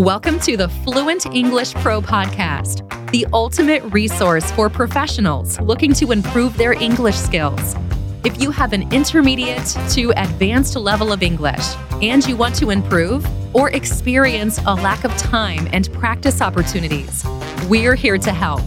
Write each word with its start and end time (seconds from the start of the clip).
Welcome 0.00 0.40
to 0.40 0.56
the 0.56 0.70
Fluent 0.70 1.26
English 1.26 1.74
Pro 1.74 2.00
Podcast, 2.00 2.88
the 3.10 3.26
ultimate 3.34 3.82
resource 3.92 4.50
for 4.52 4.70
professionals 4.70 5.60
looking 5.60 5.92
to 5.92 6.10
improve 6.10 6.56
their 6.56 6.72
English 6.72 7.16
skills. 7.16 7.76
If 8.24 8.40
you 8.40 8.50
have 8.50 8.72
an 8.72 8.90
intermediate 8.94 9.76
to 9.90 10.10
advanced 10.16 10.74
level 10.74 11.12
of 11.12 11.22
English 11.22 11.76
and 12.00 12.26
you 12.26 12.34
want 12.34 12.54
to 12.54 12.70
improve 12.70 13.26
or 13.54 13.68
experience 13.72 14.58
a 14.66 14.74
lack 14.74 15.04
of 15.04 15.14
time 15.18 15.68
and 15.70 15.92
practice 15.92 16.40
opportunities, 16.40 17.22
we're 17.68 17.94
here 17.94 18.16
to 18.16 18.32
help. 18.32 18.62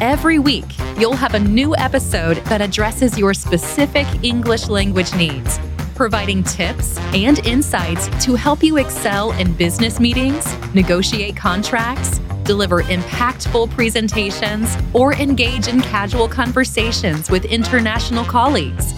Every 0.00 0.38
week, 0.38 0.64
you'll 0.98 1.16
have 1.16 1.34
a 1.34 1.38
new 1.38 1.76
episode 1.76 2.38
that 2.46 2.62
addresses 2.62 3.18
your 3.18 3.34
specific 3.34 4.06
English 4.22 4.68
language 4.68 5.14
needs 5.14 5.60
providing 5.98 6.44
tips 6.44 6.96
and 7.12 7.44
insights 7.44 8.06
to 8.24 8.36
help 8.36 8.62
you 8.62 8.76
excel 8.76 9.32
in 9.32 9.52
business 9.54 9.98
meetings, 9.98 10.46
negotiate 10.72 11.34
contracts, 11.34 12.20
deliver 12.44 12.84
impactful 12.84 13.68
presentations, 13.72 14.76
or 14.94 15.12
engage 15.14 15.66
in 15.66 15.80
casual 15.80 16.28
conversations 16.28 17.28
with 17.28 17.44
international 17.46 18.24
colleagues. 18.24 18.92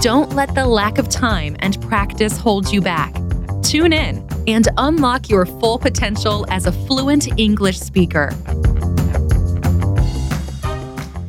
Don't 0.00 0.34
let 0.34 0.52
the 0.56 0.66
lack 0.66 0.98
of 0.98 1.08
time 1.08 1.54
and 1.60 1.80
practice 1.82 2.36
hold 2.36 2.72
you 2.72 2.80
back. 2.80 3.14
Tune 3.62 3.92
in 3.92 4.26
and 4.48 4.66
unlock 4.76 5.30
your 5.30 5.46
full 5.46 5.78
potential 5.78 6.44
as 6.50 6.66
a 6.66 6.72
fluent 6.72 7.28
English 7.38 7.78
speaker. 7.78 8.30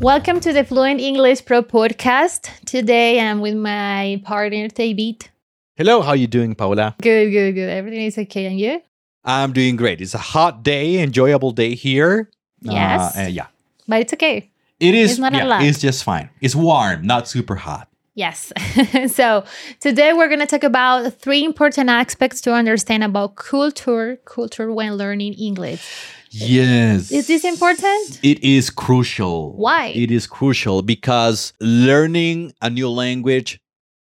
Welcome 0.01 0.39
to 0.39 0.51
the 0.51 0.63
Fluent 0.63 0.99
English 0.99 1.45
Pro 1.45 1.61
podcast. 1.61 2.49
Today 2.65 3.19
I'm 3.19 3.39
with 3.39 3.53
my 3.53 4.19
partner 4.25 4.67
David. 4.67 5.29
Hello, 5.75 6.01
how 6.01 6.13
you 6.13 6.25
doing, 6.25 6.55
Paula? 6.55 6.95
Good, 6.99 7.29
good, 7.29 7.51
good. 7.51 7.69
Everything 7.69 8.07
is 8.07 8.17
okay, 8.17 8.47
and 8.47 8.59
you? 8.59 8.81
I'm 9.23 9.53
doing 9.53 9.75
great. 9.75 10.01
It's 10.01 10.15
a 10.15 10.17
hot 10.17 10.63
day, 10.63 11.03
enjoyable 11.03 11.51
day 11.51 11.75
here. 11.75 12.31
Yes. 12.61 13.15
Uh, 13.15 13.21
uh, 13.21 13.27
yeah. 13.27 13.45
But 13.87 14.01
it's 14.01 14.13
okay. 14.13 14.49
It 14.79 14.95
is. 14.95 15.11
It's 15.11 15.19
not 15.19 15.35
a 15.35 15.45
lot. 15.45 15.61
It's 15.61 15.77
just 15.77 16.03
fine. 16.03 16.31
It's 16.41 16.55
warm, 16.55 17.05
not 17.05 17.27
super 17.27 17.53
hot. 17.55 17.87
Yes. 18.15 18.51
so 19.13 19.45
today 19.79 20.13
we're 20.13 20.29
going 20.29 20.39
to 20.39 20.47
talk 20.47 20.63
about 20.63 21.13
three 21.13 21.45
important 21.45 21.91
aspects 21.91 22.41
to 22.41 22.53
understand 22.53 23.03
about 23.03 23.35
culture, 23.35 24.17
culture 24.25 24.73
when 24.73 24.95
learning 24.95 25.33
English. 25.35 25.87
Yes. 26.33 27.11
Is 27.11 27.27
this 27.27 27.43
important? 27.43 28.19
It 28.23 28.43
is 28.43 28.69
crucial. 28.69 29.53
Why? 29.57 29.87
It 29.87 30.11
is 30.11 30.27
crucial 30.27 30.81
because 30.81 31.53
learning 31.59 32.53
a 32.61 32.69
new 32.69 32.89
language 32.89 33.59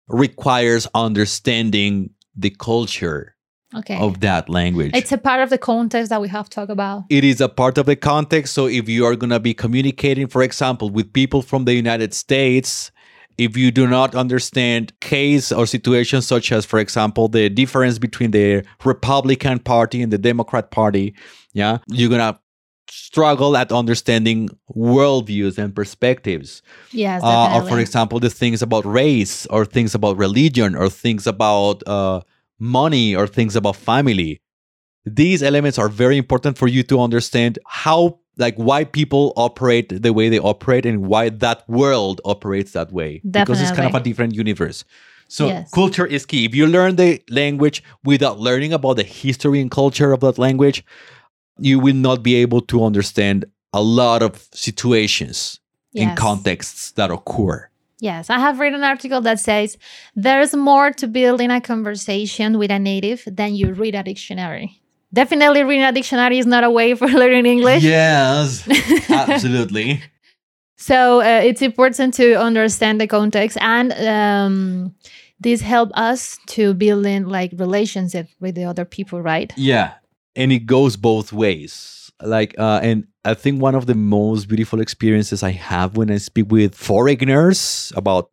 requires 0.08 0.88
understanding 0.94 2.12
the 2.36 2.50
culture 2.52 3.36
Okay. 3.74 3.98
of 4.00 4.22
that 4.22 4.48
language. 4.48 4.92
It's 4.96 5.12
a 5.12 5.18
part 5.18 5.42
of 5.42 5.50
the 5.50 5.58
context 5.58 6.10
that 6.10 6.22
we 6.22 6.30
have 6.30 6.48
to 6.50 6.56
talk 6.56 6.70
about. 6.70 7.04
it 7.10 7.26
is 7.26 7.42
a 7.42 7.50
part 7.50 7.78
of 7.78 7.86
the 7.88 7.96
context. 7.98 8.54
So 8.54 8.68
if 8.68 8.88
you 8.88 9.06
are 9.06 9.16
going 9.18 9.32
to 9.32 9.40
be 9.40 9.54
communicating, 9.54 10.28
for 10.28 10.42
example, 10.44 10.90
with 10.90 11.12
people 11.12 11.42
from 11.42 11.66
the 11.66 11.74
United 11.74 12.14
States, 12.14 12.92
if 13.38 13.58
you 13.58 13.72
do 13.72 13.88
not 13.88 14.16
understand 14.16 14.98
case 15.02 15.52
or 15.52 15.66
situations 15.66 16.26
such 16.26 16.52
as, 16.52 16.66
for 16.66 16.80
example, 16.80 17.28
the 17.28 17.50
difference 17.50 18.00
between 18.00 18.32
the 18.32 18.64
Republican 18.84 19.60
Party 19.60 20.02
and 20.02 20.12
the 20.12 20.18
Democrat 20.18 20.72
Party, 20.72 21.14
yeah, 21.54 21.80
you're 21.88 22.10
gonna 22.10 22.40
struggle 22.90 23.58
at 23.58 23.72
understanding 23.72 24.50
worldviews 24.76 25.58
and 25.58 25.76
perspectives. 25.76 26.62
Yes, 26.92 27.24
Uh, 27.24 27.56
or 27.56 27.62
for 27.68 27.80
example, 27.80 28.20
the 28.20 28.30
things 28.30 28.62
about 28.62 28.86
race, 28.86 29.46
or 29.48 29.66
things 29.66 29.96
about 29.96 30.18
religion, 30.18 30.76
or 30.76 30.90
things 30.90 31.28
about 31.28 31.82
uh, 31.88 32.22
money, 32.60 33.16
or 33.16 33.28
things 33.28 33.56
about 33.56 33.76
family. 33.76 34.40
These 35.06 35.44
elements 35.44 35.78
are 35.78 35.90
very 35.90 36.18
important 36.18 36.58
for 36.58 36.68
you 36.68 36.84
to 36.84 37.00
understand 37.00 37.60
how, 37.68 38.20
like, 38.38 38.56
why 38.56 38.84
people 38.84 39.34
operate 39.36 40.02
the 40.02 40.14
way 40.14 40.30
they 40.30 40.40
operate 40.40 40.86
and 40.86 41.08
why 41.08 41.30
that 41.30 41.68
world 41.70 42.22
operates 42.26 42.72
that 42.74 42.92
way. 42.92 43.22
Because 43.30 43.62
it's 43.62 43.72
kind 43.72 43.88
of 43.88 43.96
a 43.96 44.00
different 44.00 44.36
universe. 44.36 44.84
So 45.28 45.48
Yes. 45.48 45.72
culture 45.72 46.06
is 46.06 46.26
key. 46.26 46.46
If 46.46 46.54
you 46.54 46.68
learn 46.68 46.98
the 46.98 47.22
language 47.30 47.84
without 48.04 48.40
learning 48.40 48.74
about 48.74 48.98
the 48.98 49.04
history 49.04 49.60
and 49.60 49.72
culture 49.72 50.12
of 50.12 50.20
that 50.20 50.38
language, 50.38 50.84
you 51.58 51.80
will 51.80 51.96
not 51.96 52.22
be 52.22 52.36
able 52.36 52.62
to 52.62 52.84
understand 52.84 53.46
a 53.74 53.82
lot 53.82 54.22
of 54.22 54.48
situations 54.54 55.60
and 55.96 56.18
contexts 56.18 56.92
that 56.92 57.10
occur. 57.10 57.70
Yes, 58.00 58.30
I 58.30 58.40
have 58.40 58.60
read 58.60 58.74
an 58.74 58.84
article 58.84 59.22
that 59.22 59.40
says 59.40 59.78
there's 60.16 60.54
more 60.54 60.92
to 60.92 61.08
building 61.08 61.50
a 61.50 61.62
conversation 61.62 62.58
with 62.58 62.70
a 62.70 62.78
native 62.78 63.24
than 63.26 63.56
you 63.56 63.74
read 63.74 63.96
a 63.96 64.04
dictionary. 64.04 64.82
Definitely, 65.16 65.64
reading 65.64 65.86
a 65.86 65.94
dictionary 65.94 66.40
is 66.40 66.46
not 66.46 66.66
a 66.66 66.70
way 66.70 66.94
for 66.94 67.08
learning 67.22 67.46
English. 67.46 67.84
Yes, 67.84 68.68
absolutely. 69.10 70.04
So 70.78 71.22
uh, 71.22 71.42
it's 71.42 71.62
important 71.62 72.14
to 72.16 72.36
understand 72.36 73.00
the 73.00 73.08
context, 73.08 73.58
and 73.62 73.94
um, 73.94 74.94
this 75.40 75.62
help 75.62 75.92
us 75.94 76.38
to 76.48 76.74
building 76.74 77.28
like 77.28 77.52
relationship 77.56 78.28
with 78.42 78.56
the 78.56 78.66
other 78.66 78.84
people, 78.84 79.22
right? 79.22 79.54
Yeah, 79.56 79.94
and 80.36 80.52
it 80.52 80.66
goes 80.66 80.98
both 80.98 81.32
ways. 81.32 82.12
Like, 82.22 82.54
uh, 82.60 82.82
and 82.84 83.08
I 83.24 83.36
think 83.36 83.62
one 83.62 83.76
of 83.76 83.86
the 83.86 83.96
most 83.96 84.50
beautiful 84.50 84.82
experiences 84.82 85.44
I 85.44 85.52
have 85.52 85.96
when 85.96 86.12
I 86.12 86.18
speak 86.18 86.52
with 86.52 86.76
foreigners 86.76 87.94
about 87.96 88.32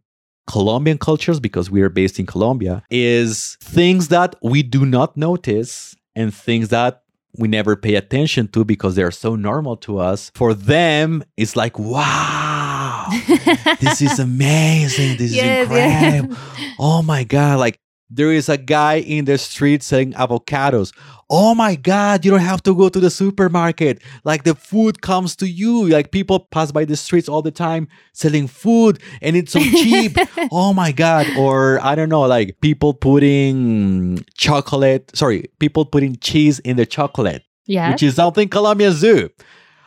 Colombian 0.49 0.99
cultures, 0.99 1.39
because 1.39 1.71
we 1.71 1.81
are 1.83 1.89
based 1.89 2.19
in 2.19 2.27
Colombia, 2.27 2.83
is 2.91 3.57
things 3.61 4.09
that 4.09 4.35
we 4.43 4.65
do 4.65 4.85
not 4.85 5.17
notice 5.17 5.95
and 6.15 6.33
things 6.35 6.69
that 6.69 7.03
we 7.39 7.49
never 7.49 7.77
pay 7.77 7.95
attention 7.95 8.49
to 8.49 8.65
because 8.65 8.95
they're 8.95 9.11
so 9.11 9.35
normal 9.37 9.77
to 9.79 9.99
us. 9.99 10.31
For 10.35 10.53
them, 10.55 11.25
it's 11.37 11.57
like, 11.57 11.79
wow, 11.79 13.07
this 13.81 14.03
is 14.03 14.19
amazing. 14.19 15.17
This 15.17 15.33
Yes, 15.35 15.67
is 15.67 15.71
yes. 15.75 16.15
incredible. 16.23 16.37
Oh 16.79 17.03
my 17.03 17.25
God. 17.25 17.59
Like, 17.59 17.79
there 18.15 18.31
is 18.31 18.49
a 18.49 18.59
guy 18.59 18.97
in 18.97 19.25
the 19.25 19.39
street 19.39 19.83
selling 19.83 20.13
avocados. 20.13 20.93
Oh 21.31 21.55
my 21.55 21.77
God, 21.77 22.25
you 22.25 22.31
don't 22.31 22.41
have 22.41 22.63
to 22.65 22.75
go 22.75 22.91
to 22.91 23.01
the 23.01 23.09
supermarket. 23.11 24.03
Like 24.25 24.45
the 24.45 24.55
food 24.55 25.01
comes 25.01 25.35
to 25.37 25.49
you. 25.49 25.89
Like 25.89 26.11
people 26.11 26.41
pass 26.41 26.71
by 26.73 26.85
the 26.85 26.95
streets 26.97 27.27
all 27.29 27.41
the 27.41 27.51
time 27.51 27.89
selling 28.13 28.49
food 28.49 29.01
and 29.23 29.35
it's 29.35 29.53
so 29.53 29.61
cheap. 29.61 30.17
oh 30.53 30.75
my 30.75 30.93
God. 30.93 31.27
Or 31.39 31.81
I 31.83 31.95
don't 31.95 32.11
know, 32.11 32.23
like 32.23 32.61
people 32.61 32.93
putting 32.93 34.23
chocolate, 34.37 35.11
sorry, 35.17 35.47
people 35.59 35.87
putting 35.87 36.17
cheese 36.17 36.59
in 36.61 36.77
the 36.77 36.85
chocolate, 36.85 37.43
Yes. 37.67 37.93
which 37.93 38.03
is 38.03 38.17
something 38.17 38.49
Colombians 38.49 39.01
do. 39.01 39.31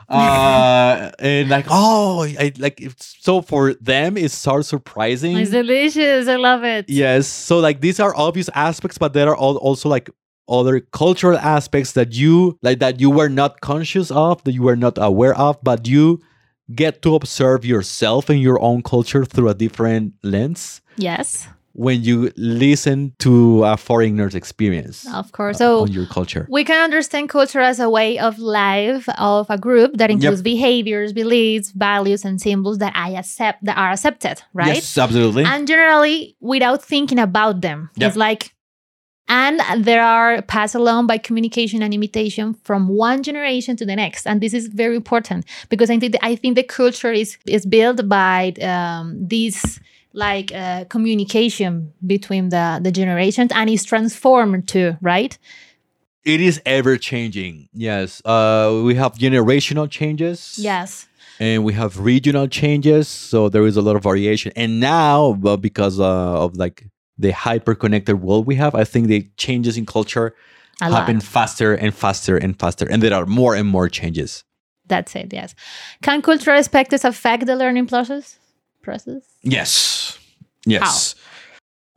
Uh, 0.07 1.11
and 1.19 1.49
like, 1.49 1.65
oh, 1.69 2.23
I 2.23 2.51
like, 2.57 2.81
it's, 2.81 3.17
so 3.19 3.41
for 3.41 3.73
them, 3.75 4.17
it's 4.17 4.33
so 4.33 4.61
surprising. 4.61 5.37
It's 5.37 5.51
delicious. 5.51 6.27
I 6.27 6.35
love 6.35 6.63
it. 6.63 6.85
Yes. 6.87 7.27
So 7.27 7.59
like 7.59 7.81
these 7.81 7.99
are 7.99 8.15
obvious 8.15 8.49
aspects, 8.53 8.97
but 8.97 9.13
there 9.13 9.29
are 9.29 9.37
al- 9.37 9.57
also 9.57 9.89
like 9.89 10.09
other 10.47 10.79
cultural 10.79 11.37
aspects 11.37 11.93
that 11.93 12.13
you 12.13 12.57
like 12.61 12.79
that 12.79 12.99
you 12.99 13.09
were 13.09 13.29
not 13.29 13.61
conscious 13.61 14.11
of, 14.11 14.43
that 14.43 14.51
you 14.53 14.61
were 14.61 14.75
not 14.75 14.97
aware 14.97 15.35
of, 15.35 15.57
but 15.63 15.87
you 15.87 16.21
get 16.73 17.01
to 17.03 17.15
observe 17.15 17.65
yourself 17.65 18.29
and 18.29 18.41
your 18.41 18.61
own 18.61 18.81
culture 18.81 19.23
through 19.25 19.49
a 19.49 19.53
different 19.53 20.13
lens 20.23 20.81
Yes, 20.97 21.47
when 21.75 22.01
you 22.01 22.31
listen 22.37 23.13
to 23.19 23.63
a 23.65 23.75
foreigner's 23.75 24.33
experience 24.33 25.05
of 25.13 25.31
course. 25.33 25.57
So 25.57 25.81
on 25.81 25.91
your 25.91 26.05
culture. 26.05 26.47
We 26.49 26.63
can 26.63 26.81
understand 26.83 27.29
culture 27.29 27.59
as 27.59 27.79
a 27.79 27.89
way 27.89 28.17
of 28.17 28.39
life 28.39 29.07
of 29.17 29.49
a 29.49 29.57
group 29.57 29.97
that 29.97 30.09
includes 30.09 30.41
behaviors, 30.41 31.11
beliefs, 31.11 31.71
values, 31.71 32.23
and 32.23 32.39
symbols 32.39 32.77
that 32.77 32.93
I 32.95 33.11
accept 33.11 33.65
that 33.65 33.77
are 33.77 33.91
accepted, 33.91 34.41
right? 34.53 34.75
Yes, 34.75 34.97
absolutely. 34.97 35.43
And 35.43 35.67
generally 35.67 36.37
without 36.39 36.83
thinking 36.83 37.19
about 37.19 37.61
them. 37.61 37.89
Yep. 37.97 38.07
It's 38.07 38.17
like 38.17 38.55
and 39.27 39.59
there 39.83 40.03
are 40.03 40.43
passed 40.43 40.75
along 40.75 41.07
by 41.07 41.17
communication 41.17 41.81
and 41.81 41.93
imitation 41.93 42.53
from 42.63 42.87
one 42.87 43.23
generation 43.23 43.75
to 43.77 43.85
the 43.85 43.95
next. 43.95 44.27
And 44.27 44.39
this 44.39 44.53
is 44.53 44.67
very 44.67 44.95
important 44.95 45.45
because 45.69 45.89
I 45.89 45.97
think 45.97 46.15
I 46.21 46.35
think 46.35 46.55
the 46.55 46.63
culture 46.63 47.11
is 47.11 47.37
is 47.47 47.65
built 47.65 48.07
by 48.07 48.53
um, 48.61 49.17
this 49.19 49.79
like 50.15 50.51
uh, 50.53 50.85
communication 50.85 51.93
between 52.05 52.49
the 52.49 52.79
the 52.81 52.91
generations 52.91 53.51
and 53.53 53.69
is 53.69 53.83
transformed 53.83 54.67
too, 54.67 54.97
right? 55.01 55.37
it 56.25 56.41
is 56.41 56.59
ever 56.65 56.97
changing. 56.97 57.69
Yes. 57.71 58.19
Uh, 58.25 58.81
we 58.83 58.95
have 58.95 59.13
generational 59.13 59.87
changes. 59.89 60.57
Yes. 60.57 61.07
and 61.39 61.63
we 61.67 61.73
have 61.73 61.99
regional 61.99 62.47
changes 62.47 63.07
so 63.09 63.49
there 63.49 63.65
is 63.67 63.75
a 63.77 63.81
lot 63.87 63.95
of 63.97 64.03
variation 64.03 64.51
and 64.55 64.79
now 64.79 65.35
well, 65.43 65.57
because 65.57 65.99
uh, 65.99 66.43
of 66.43 66.55
like 66.55 66.77
the 67.17 67.31
hyper 67.31 67.75
connected 67.75 68.15
world 68.25 68.43
we 68.47 68.55
have 68.63 68.73
i 68.83 68.85
think 68.91 69.07
the 69.07 69.21
changes 69.45 69.75
in 69.77 69.85
culture 69.85 70.27
A 70.81 70.89
lot. 70.89 70.99
happen 70.99 71.19
faster 71.19 71.69
and 71.83 71.91
faster 71.93 72.35
and 72.37 72.57
faster 72.57 72.85
and 72.91 72.97
there 73.03 73.13
are 73.19 73.25
more 73.41 73.53
and 73.59 73.67
more 73.67 73.89
changes 73.99 74.43
That's 74.87 75.13
it. 75.21 75.33
Yes. 75.39 75.55
Can 76.05 76.21
cultural 76.21 76.57
aspects 76.63 77.03
affect 77.03 77.41
the 77.49 77.55
learning 77.55 77.87
process? 77.93 78.39
Process. 78.81 79.23
Yes 79.45 80.19
yes 80.65 81.15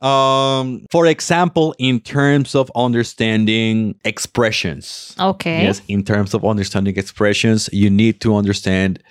Um, 0.01 0.85
for 0.89 1.05
example, 1.07 1.75
in 1.77 1.99
terms 1.99 2.55
of 2.55 2.71
understanding 2.73 3.95
expressions. 4.05 5.13
Okay. 5.19 5.63
Yes, 5.63 5.81
in 5.89 6.03
terms 6.03 6.33
of 6.33 6.45
understanding 6.45 6.95
expressions, 6.95 7.69
you 7.73 7.89
need 7.89 8.21
to 8.21 8.33
understand 8.33 9.03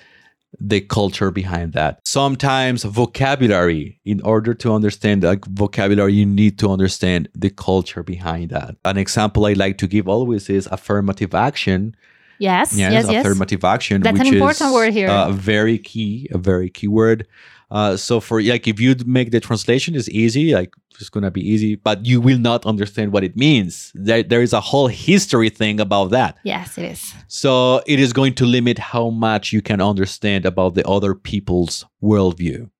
the 0.58 0.80
culture 0.80 1.30
behind 1.30 1.74
that. 1.74 2.00
Sometimes 2.06 2.84
vocabulary, 2.84 4.00
in 4.06 4.22
order 4.22 4.54
to 4.54 4.72
understand 4.72 5.24
like 5.24 5.44
vocabulary, 5.44 6.14
you 6.14 6.24
need 6.24 6.58
to 6.60 6.70
understand 6.70 7.28
the 7.34 7.50
culture 7.50 8.02
behind 8.02 8.48
that. 8.50 8.76
An 8.86 8.96
example 8.96 9.44
I 9.44 9.52
like 9.52 9.76
to 9.78 9.86
give 9.86 10.08
always 10.08 10.48
is 10.48 10.66
affirmative 10.72 11.34
action. 11.34 11.94
Yes. 12.38 12.72
Yes. 12.74 12.92
Yes. 12.92 13.26
affirmative 13.26 13.62
action. 13.62 14.00
That's 14.00 14.18
which 14.18 14.28
an 14.28 14.34
important 14.34 14.68
is, 14.68 14.74
word 14.74 14.92
here. 14.94 15.10
Uh, 15.10 15.32
very 15.32 15.76
key, 15.76 16.28
a 16.32 16.38
very 16.38 16.70
key 16.70 16.88
word. 16.88 17.26
Uh, 17.70 17.96
so 17.96 18.18
for 18.20 18.40
like 18.42 18.66
if 18.66 18.80
you 18.80 18.94
make 19.06 19.30
the 19.30 19.40
translation 19.40 19.94
it's 19.94 20.08
easy, 20.08 20.54
like 20.54 20.72
it's 21.00 21.10
gonna 21.10 21.30
be 21.30 21.46
easy, 21.46 21.74
but 21.76 22.04
you 22.06 22.20
will 22.20 22.38
not 22.38 22.64
understand 22.66 23.12
what 23.12 23.22
it 23.24 23.36
means. 23.36 23.92
There, 23.94 24.22
there 24.22 24.42
is 24.42 24.52
a 24.52 24.60
whole 24.60 24.88
history 24.88 25.50
thing 25.50 25.78
about 25.78 26.06
that. 26.10 26.38
Yes, 26.44 26.78
it 26.78 26.84
is. 26.92 27.14
So 27.28 27.82
it 27.86 28.00
is 28.00 28.12
going 28.12 28.34
to 28.34 28.44
limit 28.46 28.78
how 28.78 29.10
much 29.10 29.52
you 29.52 29.60
can 29.62 29.80
understand 29.80 30.46
about 30.46 30.74
the 30.74 30.86
other 30.88 31.14
people's 31.14 31.84
worldview. 32.02 32.70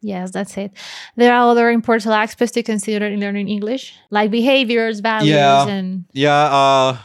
Yes, 0.00 0.30
that's 0.30 0.56
it. 0.56 0.70
There 1.16 1.34
are 1.34 1.50
other 1.50 1.70
important 1.70 2.14
aspects 2.14 2.52
to 2.52 2.62
consider 2.62 3.06
in 3.06 3.18
learning 3.20 3.48
English, 3.48 3.94
like 4.10 4.30
behaviors, 4.30 5.00
values, 5.00 5.30
Yeah. 5.34 5.66
and 5.66 6.04
Yeah. 6.12 6.44
Uh, 6.44 6.96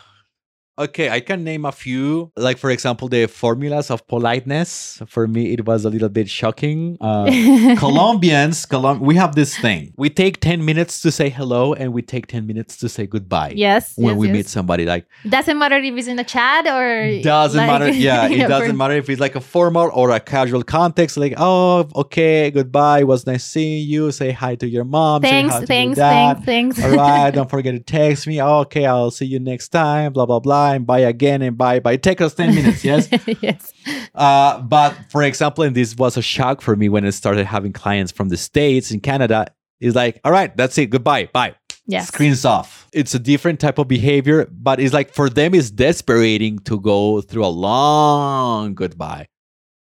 okay, 0.77 1.09
I 1.09 1.19
can 1.19 1.43
name 1.43 1.65
a 1.65 1.71
few. 1.71 2.31
Like 2.35 2.57
for 2.57 2.69
example, 2.71 3.07
the 3.09 3.27
formulas 3.27 3.89
of 3.91 4.05
politeness. 4.07 5.01
For 5.07 5.27
me, 5.27 5.53
it 5.53 5.65
was 5.65 5.85
a 5.85 5.89
little 5.89 6.09
bit 6.09 6.29
shocking. 6.29 6.97
Uh, 7.01 7.25
Colombians, 7.79 8.65
Colom- 8.65 8.99
we 8.99 9.15
have 9.15 9.35
this 9.35 9.57
thing. 9.57 9.93
We 9.97 10.09
take 10.09 10.39
10 10.39 10.63
minutes 10.65 11.01
to 11.01 11.11
say 11.11 11.29
hello 11.29 11.73
and 11.73 11.93
we 11.93 12.01
take 12.01 12.27
10 12.27 12.47
minutes 12.47 12.77
to 12.77 12.89
say 12.89 13.05
goodbye. 13.05 13.53
yes, 13.55 13.93
When 13.95 14.15
yes, 14.15 14.17
we 14.17 14.27
yes. 14.27 14.33
meet 14.33 14.47
somebody, 14.47 14.85
like 14.85 15.05
doesn't 15.27 15.57
matter 15.57 15.77
if 15.77 15.93
it's 15.95 16.07
in 16.07 16.17
a 16.19 16.23
chat 16.23 16.65
or 16.67 17.21
doesn't 17.21 17.57
like- 17.57 17.67
matter. 17.67 17.89
Yeah, 17.91 18.27
it 18.29 18.47
doesn't 18.47 18.77
matter 18.77 18.95
if 18.95 19.09
it's 19.09 19.19
like 19.21 19.35
a 19.35 19.41
formal 19.41 19.91
or 19.93 20.09
a 20.11 20.19
casual 20.19 20.63
context. 20.63 21.17
Like, 21.17 21.33
oh, 21.37 21.87
okay, 21.95 22.51
goodbye. 22.51 22.99
It 23.01 23.07
was 23.07 23.25
nice 23.27 23.43
seeing 23.43 23.87
you. 23.87 24.11
Say 24.11 24.31
hi 24.31 24.55
to 24.55 24.67
your 24.67 24.83
mom. 24.85 25.21
say 25.23 25.29
Thanks, 25.29 25.53
to 25.55 25.59
your 25.61 25.67
thanks, 25.67 25.97
dad. 25.97 26.43
thanks, 26.45 26.77
thanks. 26.79 26.83
All 26.83 26.97
right, 26.97 27.31
don't 27.37 27.49
forget 27.49 27.73
to 27.73 27.79
text 27.79 28.27
me. 28.27 28.41
Okay, 28.41 28.85
I'll 28.85 29.11
see 29.11 29.25
you 29.25 29.39
next 29.39 29.69
time. 29.69 30.13
Blah 30.13 30.25
blah 30.25 30.39
blah, 30.39 30.62
and 30.71 30.85
bye 30.87 30.99
again, 30.99 31.41
and 31.41 31.57
buy, 31.57 31.79
bye 31.79 31.91
bye. 31.91 31.97
Take 31.97 32.21
us 32.21 32.33
ten 32.33 32.55
minutes, 32.55 32.83
yes. 32.83 33.09
yes. 33.41 33.71
Uh, 34.15 34.59
but 34.61 34.95
for 35.09 35.23
example, 35.23 35.63
and 35.63 35.75
this 35.75 35.95
was 35.95 36.17
a 36.17 36.21
shock 36.21 36.61
for 36.61 36.75
me 36.75 36.89
when 36.89 37.05
I 37.05 37.09
started 37.11 37.45
having 37.45 37.73
clients 37.73 38.11
from 38.11 38.29
the 38.29 38.37
states 38.37 38.91
in 38.91 38.99
Canada. 38.99 39.47
Is 39.79 39.95
like, 39.95 40.21
all 40.23 40.31
right, 40.31 40.55
that's 40.55 40.77
it. 40.77 40.87
Goodbye, 40.91 41.29
bye. 41.33 41.55
Yes. 41.85 42.07
Screens 42.07 42.45
off. 42.45 42.87
It's 42.93 43.13
a 43.13 43.19
different 43.19 43.59
type 43.59 43.77
of 43.77 43.89
behavior, 43.89 44.47
but 44.49 44.79
it's 44.79 44.93
like 44.93 45.13
for 45.13 45.29
them, 45.29 45.53
it's 45.53 45.69
desperating 45.69 46.59
to 46.59 46.79
go 46.79 47.19
through 47.19 47.43
a 47.45 47.51
long 47.51 48.73
goodbye. 48.75 49.27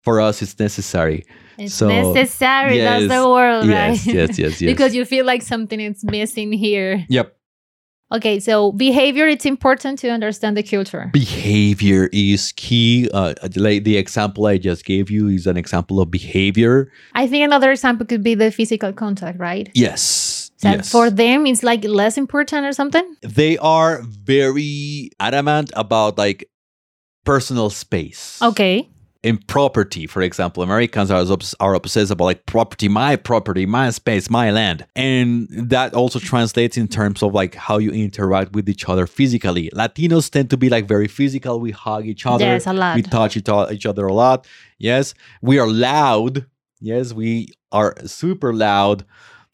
For 0.01 0.19
us, 0.19 0.41
it's 0.41 0.59
necessary. 0.59 1.23
It's 1.57 1.73
So, 1.73 1.87
necessary. 1.87 2.79
That's 2.79 3.03
yes, 3.03 3.09
the 3.09 3.29
word, 3.29 3.65
Yes, 3.67 4.05
right? 4.05 4.15
yes, 4.15 4.37
yes, 4.37 4.61
yes. 4.61 4.69
because 4.71 4.93
you 4.93 5.05
feel 5.05 5.25
like 5.25 5.41
something 5.41 5.79
is 5.79 6.03
missing 6.03 6.51
here. 6.51 7.05
yep, 7.07 7.37
Okay, 8.13 8.39
so 8.39 8.71
behavior, 8.71 9.27
it's 9.27 9.45
important 9.45 9.97
to 9.99 10.09
understand 10.09 10.55
the 10.55 10.61
culture. 10.61 11.09
behavior 11.11 12.09
is 12.13 12.53
key. 12.55 13.09
Uh, 13.11 13.33
like 13.55 13.85
the 13.85 13.97
example 13.97 14.45
I 14.45 14.59
just 14.59 14.85
gave 14.85 15.09
you 15.09 15.27
is 15.29 15.47
an 15.47 15.57
example 15.57 15.99
of 15.99 16.11
behavior. 16.11 16.91
I 17.15 17.25
think 17.25 17.43
another 17.43 17.71
example 17.71 18.05
could 18.05 18.21
be 18.21 18.35
the 18.35 18.51
physical 18.51 18.93
contact, 18.93 19.39
right? 19.39 19.69
Yes. 19.73 20.51
So 20.57 20.69
yes. 20.69 20.91
for 20.91 21.09
them, 21.09 21.47
it's 21.47 21.63
like 21.63 21.83
less 21.83 22.17
important 22.17 22.65
or 22.65 22.73
something. 22.73 23.03
they 23.21 23.57
are 23.57 24.01
very 24.03 25.09
adamant 25.19 25.71
about 25.75 26.17
like 26.17 26.47
personal 27.25 27.69
space. 27.69 28.39
Okay. 28.41 28.89
In 29.23 29.37
property, 29.37 30.05
for 30.05 30.21
example, 30.21 30.63
Americans 30.63 31.09
are, 31.09 31.25
are 31.61 31.73
obsessed 31.73 32.11
about 32.11 32.25
like 32.25 32.45
property, 32.45 32.89
my 32.89 33.15
property, 33.15 33.65
my 33.65 33.89
space, 33.89 34.29
my 34.29 34.51
land. 34.51 34.85
And 34.97 35.47
that 35.49 35.93
also 35.93 36.19
translates 36.19 36.75
in 36.75 36.89
terms 36.89 37.23
of 37.23 37.33
like 37.33 37.55
how 37.55 37.77
you 37.77 37.91
interact 37.91 38.51
with 38.53 38.67
each 38.67 38.87
other 38.89 39.07
physically. 39.07 39.69
Latinos 39.73 40.29
tend 40.29 40.49
to 40.49 40.57
be 40.57 40.69
like 40.69 40.87
very 40.87 41.07
physical. 41.07 41.61
We 41.61 41.71
hug 41.71 42.05
each 42.05 42.25
other. 42.25 42.43
Yes, 42.43 42.67
a 42.67 42.73
lot. 42.73 42.95
We 42.97 43.01
touch 43.01 43.37
each 43.37 43.85
other 43.85 44.05
a 44.05 44.13
lot. 44.13 44.45
Yes. 44.77 45.13
We 45.41 45.57
are 45.57 45.67
loud. 45.67 46.45
Yes. 46.81 47.13
We 47.13 47.47
are 47.71 47.95
super 48.05 48.53
loud. 48.53 49.05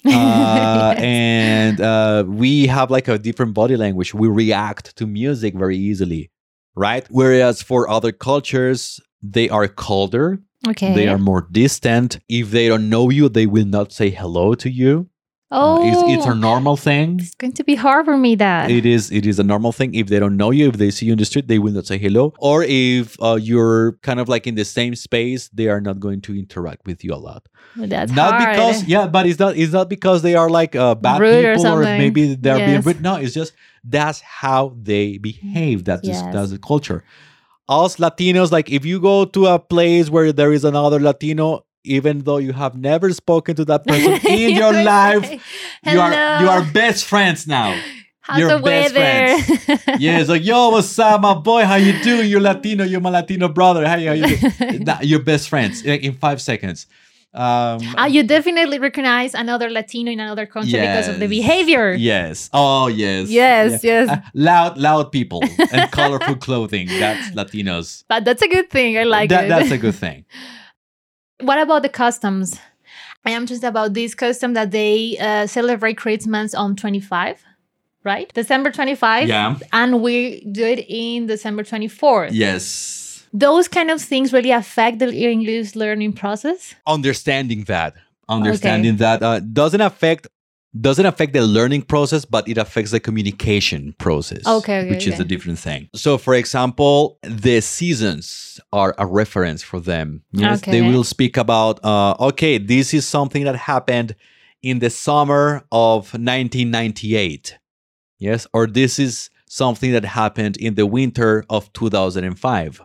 uh, 0.06 0.95
and 0.98 1.81
uh, 1.81 2.24
we 2.25 2.66
have 2.68 2.89
like 2.89 3.07
a 3.10 3.19
different 3.19 3.54
body 3.54 3.75
language. 3.75 4.13
We 4.13 4.30
react 4.30 4.95
to 4.95 5.06
music 5.06 5.54
very 5.54 5.77
easily, 5.77 6.31
right? 6.74 7.06
Whereas 7.10 7.62
for 7.62 7.89
other 7.89 8.13
cultures, 8.13 9.01
they 9.21 9.50
are 9.50 9.68
colder, 9.68 10.39
Okay. 10.68 10.94
they 10.94 11.07
are 11.07 11.18
more 11.18 11.48
distant. 11.51 12.19
If 12.27 12.51
they 12.51 12.68
don't 12.68 12.89
know 12.89 13.10
you, 13.10 13.30
they 13.30 13.45
will 13.45 13.66
not 13.66 13.92
say 13.94 14.10
hello 14.10 14.54
to 14.56 14.69
you. 14.69 15.10
Uh, 15.51 15.80
oh, 15.80 15.80
it's, 15.81 16.01
it's 16.19 16.25
a 16.27 16.36
normal 16.36 16.77
thing. 16.77 17.19
It's 17.19 17.33
going 17.33 17.54
to 17.54 17.63
be 17.63 17.74
hard 17.74 18.06
for 18.06 18.16
me 18.18 18.36
that. 18.36 18.69
It 18.69 18.86
is 18.86 19.10
it 19.12 19.25
is 19.25 19.39
a 19.39 19.44
normal 19.44 19.71
thing. 19.71 19.95
If 19.95 20.06
they 20.07 20.19
don't 20.19 20.38
know 20.38 20.51
you, 20.51 20.68
if 20.68 20.77
they 20.77 20.92
see 20.92 21.07
you 21.07 21.13
in 21.13 21.18
the 21.18 21.25
street, 21.25 21.48
they 21.48 21.57
will 21.57 21.71
not 21.71 21.88
say 21.88 21.98
hello. 21.98 22.33
Or 22.38 22.63
if 22.63 23.18
uh, 23.19 23.39
you're 23.42 23.94
kind 24.04 24.19
of 24.19 24.30
like 24.30 24.45
in 24.45 24.54
the 24.54 24.63
same 24.66 24.94
space, 24.94 25.50
they 25.50 25.68
are 25.68 25.81
not 25.81 26.00
going 26.00 26.21
to 26.21 26.38
interact 26.38 26.86
with 26.86 27.04
you 27.04 27.16
a 27.16 27.18
lot. 27.18 27.48
That's 27.75 28.12
not 28.12 28.33
hard. 28.36 28.50
because 28.56 28.83
yeah, 28.83 29.07
but 29.07 29.25
it's 29.25 29.39
not 29.39 29.57
it's 29.57 29.74
not 29.74 29.89
because 29.89 30.21
they 30.21 30.36
are 30.36 30.51
like 30.51 30.75
uh, 30.75 30.94
bad 30.94 31.19
Rude 31.19 31.31
people 31.33 31.51
or, 31.54 31.57
something. 31.57 31.98
maybe 31.98 32.36
they're 32.36 32.57
being 32.57 32.69
Yes. 32.69 32.86
rude. 32.86 33.01
No, 33.01 33.16
it's 33.16 33.33
just 33.33 33.54
that's 33.83 34.19
how 34.21 34.75
they 34.80 35.18
behave. 35.18 35.83
That's 35.83 36.06
just, 36.06 36.25
that's 36.31 36.51
the 36.51 36.60
culture. 36.60 37.04
Us 37.69 37.98
Latinos, 37.98 38.51
like 38.51 38.69
if 38.71 38.83
you 38.83 39.00
go 39.00 39.25
to 39.25 39.45
a 39.45 39.60
place 39.60 40.10
where 40.10 40.33
there 40.33 40.51
is 40.51 40.66
another 40.66 41.00
Latino, 41.00 41.66
even 41.83 42.19
though 42.19 42.38
you 42.38 42.51
have 42.51 42.75
never 42.75 43.13
spoken 43.13 43.56
to 43.56 43.66
that 43.66 43.86
person 43.86 44.13
in 44.27 44.56
your 44.56 44.74
life, 44.74 45.24
say, 45.24 45.39
you 45.86 46.00
are 46.01 46.42
you 46.42 46.50
are 46.50 46.66
best 46.74 47.06
friends 47.06 47.48
now. 47.48 47.80
How's 48.21 48.39
your 48.39 48.57
the 48.57 48.63
best 48.63 48.95
weather? 48.95 49.98
yeah, 50.00 50.19
it's 50.19 50.30
like, 50.30 50.44
yo, 50.44 50.69
what's 50.69 50.98
up, 51.00 51.21
my 51.21 51.33
boy? 51.33 51.66
How 51.66 51.75
you 51.75 52.00
doing? 52.04 52.30
You're 52.30 52.42
Latino. 52.42 52.83
You're 52.83 53.01
my 53.01 53.10
Latino 53.10 53.48
brother. 53.48 53.88
How 53.88 53.95
you, 53.95 54.07
how 54.07 54.13
you 54.13 54.38
doing? 54.38 54.83
Nah, 54.86 55.00
You're 55.01 55.24
best 55.24 55.50
friends 55.50 55.81
in 55.83 56.13
five 56.13 56.42
seconds. 56.42 56.86
Um, 57.31 57.80
Ah, 57.96 58.08
you 58.08 58.24
definitely 58.24 58.80
recognize 58.80 59.36
another 59.36 59.70
Latino 59.70 60.12
in 60.12 60.20
another 60.20 60.48
country 60.48 60.80
because 60.80 61.08
of 61.08 61.20
the 61.20 61.28
behavior. 61.28 61.94
Yes. 61.94 62.50
Oh, 62.54 62.88
yes. 62.88 63.30
Yes, 63.30 63.84
yes. 63.84 64.10
Uh, 64.10 64.18
loud, 64.33 64.78
loud 64.80 65.12
people 65.12 65.44
and 65.71 65.92
colorful 65.92 66.36
clothing. 66.48 66.88
That's 66.88 67.30
Latinos. 67.36 68.04
But 68.07 68.26
that's 68.26 68.42
a 68.42 68.48
good 68.48 68.69
thing. 68.71 68.98
I 68.98 69.04
like 69.04 69.30
That- 69.30 69.45
it. 69.45 69.50
That's 69.50 69.69
a 69.71 69.78
good 69.78 69.94
thing. 70.06 70.26
what 71.42 71.59
about 71.59 71.83
the 71.83 71.90
customs? 71.90 72.57
I 73.26 73.31
am 73.31 73.45
just 73.45 73.64
about 73.64 73.94
this 73.94 74.16
custom 74.16 74.54
that 74.54 74.71
they 74.71 75.18
uh, 75.19 75.45
celebrate 75.45 75.98
Christmas 75.98 76.56
on 76.56 76.76
25, 76.76 77.44
right? 78.04 78.33
December 78.33 78.71
25. 78.71 79.28
Yeah. 79.28 79.57
And 79.71 80.02
we 80.02 80.42
do 80.52 80.64
it 80.66 80.86
in 80.90 81.28
December 81.28 81.64
24th. 81.64 82.30
Yes. 82.31 83.08
Those 83.33 83.68
kind 83.68 83.92
of 83.92 84.02
things 84.02 84.33
really 84.33 84.52
affect 84.52 85.00
the 85.00 85.14
English 85.14 85.76
learning 85.76 86.14
process. 86.14 86.76
Understanding 86.86 87.64
that. 87.66 87.95
Understanding 88.28 88.98
that 88.98 89.24
uh, 89.24 89.40
doesn't 89.40 89.81
affect 89.81 90.28
doesn't 90.80 91.06
affect 91.07 91.33
the 91.33 91.42
learning 91.42 91.81
process, 91.81 92.26
but 92.26 92.48
it 92.48 92.57
affects 92.57 92.92
the 92.92 93.00
communication 93.00 93.95
process. 93.98 94.45
Okay, 94.45 94.81
okay, 94.81 94.90
which 94.90 95.07
is 95.07 95.19
a 95.19 95.26
different 95.26 95.57
thing. 95.57 95.90
So, 95.95 96.18
for 96.18 96.36
example, 96.36 97.18
the 97.24 97.59
seasons 97.62 98.59
are 98.71 98.94
a 99.00 99.06
reference 99.07 99.64
for 99.64 99.80
them. 99.80 100.21
Yes, 100.31 100.62
they 100.62 100.81
will 100.81 101.04
speak 101.04 101.38
about. 101.38 101.83
Uh, 101.83 102.16
okay, 102.19 102.59
this 102.59 102.94
is 102.94 103.07
something 103.07 103.45
that 103.45 103.56
happened 103.56 104.16
in 104.62 104.80
the 104.80 104.90
summer 104.92 105.64
of 105.71 106.14
1998. 106.14 107.57
Yes, 108.19 108.45
or 108.54 108.68
this 108.68 109.00
is 109.00 109.30
something 109.48 109.92
that 109.94 110.06
happened 110.06 110.57
in 110.57 110.76
the 110.76 110.86
winter 110.86 111.44
of 111.50 111.74
2005. 111.74 112.81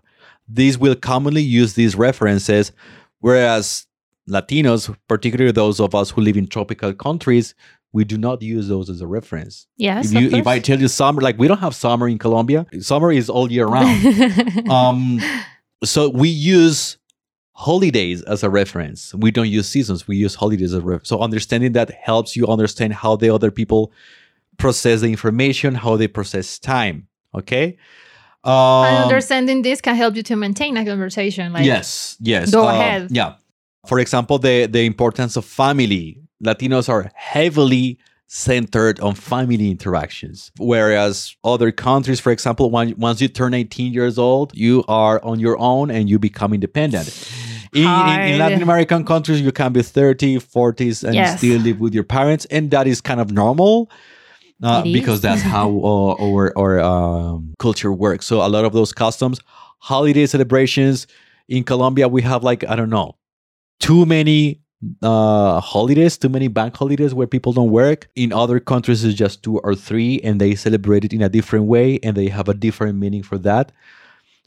These 0.48 0.78
will 0.78 0.94
commonly 0.94 1.42
use 1.42 1.74
these 1.74 1.96
references, 1.96 2.72
whereas 3.20 3.86
Latinos, 4.28 4.94
particularly 5.08 5.52
those 5.52 5.80
of 5.80 5.94
us 5.94 6.10
who 6.10 6.20
live 6.20 6.36
in 6.36 6.46
tropical 6.46 6.92
countries, 6.92 7.54
we 7.92 8.04
do 8.04 8.18
not 8.18 8.42
use 8.42 8.68
those 8.68 8.90
as 8.90 9.00
a 9.00 9.06
reference. 9.06 9.66
Yes. 9.76 10.12
if 10.12 10.20
you 10.20 10.36
if 10.36 10.46
I 10.46 10.58
tell 10.58 10.80
you 10.80 10.88
summer, 10.88 11.22
like 11.22 11.38
we 11.38 11.46
don't 11.46 11.60
have 11.60 11.74
summer 11.74 12.08
in 12.08 12.18
Colombia. 12.18 12.66
Summer 12.80 13.12
is 13.12 13.30
all 13.30 13.50
year 13.50 13.66
round. 13.66 14.68
um, 14.70 15.20
so 15.84 16.08
we 16.08 16.28
use 16.28 16.98
holidays 17.52 18.22
as 18.22 18.42
a 18.42 18.50
reference. 18.50 19.14
We 19.14 19.30
don't 19.30 19.48
use 19.48 19.68
seasons. 19.68 20.08
We 20.08 20.16
use 20.16 20.34
holidays 20.34 20.72
as 20.72 20.80
a 20.80 20.84
reference. 20.84 21.08
So 21.08 21.20
understanding 21.20 21.72
that 21.72 21.92
helps 21.92 22.34
you 22.34 22.48
understand 22.48 22.94
how 22.94 23.14
the 23.14 23.30
other 23.30 23.52
people 23.52 23.92
process 24.58 25.00
the 25.02 25.08
information, 25.08 25.74
how 25.74 25.96
they 25.96 26.08
process 26.08 26.58
time. 26.58 27.06
Okay. 27.34 27.76
And 28.44 28.96
Um, 28.96 29.02
understanding 29.04 29.62
this 29.62 29.80
can 29.80 29.94
help 29.96 30.16
you 30.16 30.22
to 30.24 30.36
maintain 30.36 30.76
a 30.76 30.84
conversation. 30.84 31.52
Like, 31.52 31.64
yes, 31.64 32.16
yes. 32.20 32.50
Go 32.50 32.66
Uh, 32.68 32.72
ahead. 32.72 33.08
Yeah. 33.10 33.34
For 33.86 33.98
example, 34.00 34.38
the 34.38 34.66
the 34.66 34.84
importance 34.84 35.36
of 35.36 35.44
family. 35.44 36.18
Latinos 36.42 36.88
are 36.88 37.10
heavily 37.14 37.98
centered 38.26 38.98
on 39.00 39.14
family 39.14 39.70
interactions. 39.70 40.50
Whereas 40.58 41.36
other 41.44 41.70
countries, 41.72 42.20
for 42.20 42.32
example, 42.32 42.70
when, 42.70 42.94
once 42.98 43.20
you 43.22 43.28
turn 43.28 43.54
18 43.54 43.92
years 43.92 44.18
old, 44.18 44.52
you 44.54 44.82
are 44.88 45.22
on 45.24 45.38
your 45.40 45.56
own 45.58 45.90
and 45.90 46.08
you 46.10 46.18
become 46.18 46.52
independent. 46.52 47.06
In, 47.72 47.82
in, 47.86 48.20
in 48.32 48.38
Latin 48.38 48.62
American 48.62 49.04
countries, 49.04 49.40
you 49.40 49.52
can 49.52 49.72
be 49.72 49.82
30, 49.82 50.36
40s, 50.38 51.04
and 51.04 51.14
Yes. 51.14 51.38
still 51.38 51.60
live 51.60 51.80
with 51.80 51.94
your 51.94 52.04
parents, 52.04 52.44
and 52.50 52.70
that 52.72 52.86
is 52.86 53.00
kind 53.00 53.20
of 53.20 53.30
normal. 53.32 53.88
Uh, 54.62 54.82
because 54.82 55.20
that's 55.20 55.42
how 55.42 55.68
uh, 55.84 56.14
our, 56.22 56.56
our 56.56 56.80
um, 56.80 57.54
culture 57.58 57.92
works. 57.92 58.26
So 58.26 58.38
a 58.44 58.48
lot 58.48 58.64
of 58.64 58.72
those 58.72 58.92
customs, 58.92 59.40
holiday 59.78 60.26
celebrations 60.26 61.06
in 61.48 61.64
Colombia, 61.64 62.08
we 62.08 62.22
have 62.22 62.42
like 62.44 62.64
I 62.68 62.76
don't 62.76 62.90
know, 62.90 63.16
too 63.80 64.06
many 64.06 64.60
uh 65.02 65.60
holidays 65.60 66.18
too 66.18 66.28
many 66.28 66.46
bank 66.46 66.76
holidays 66.76 67.14
where 67.14 67.26
people 67.26 67.52
don't 67.52 67.70
work. 67.70 68.08
In 68.16 68.32
other 68.32 68.60
countries 68.60 69.04
it's 69.04 69.14
just 69.14 69.42
two 69.42 69.58
or 69.58 69.74
three 69.74 70.20
and 70.20 70.40
they 70.40 70.54
celebrate 70.54 71.04
it 71.04 71.12
in 71.12 71.22
a 71.22 71.28
different 71.28 71.66
way 71.66 71.98
and 72.02 72.16
they 72.16 72.28
have 72.28 72.48
a 72.48 72.54
different 72.54 72.98
meaning 72.98 73.22
for 73.22 73.38
that 73.38 73.72